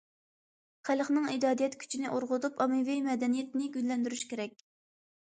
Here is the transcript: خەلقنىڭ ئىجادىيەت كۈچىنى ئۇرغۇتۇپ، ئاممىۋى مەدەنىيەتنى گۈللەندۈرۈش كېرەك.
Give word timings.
خەلقنىڭ 0.89 1.27
ئىجادىيەت 1.33 1.77
كۈچىنى 1.85 2.11
ئۇرغۇتۇپ، 2.15 2.59
ئاممىۋى 2.67 2.99
مەدەنىيەتنى 3.13 3.73
گۈللەندۈرۈش 3.81 4.29
كېرەك. 4.35 4.63